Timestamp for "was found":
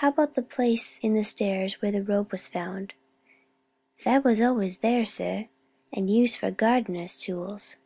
2.32-2.94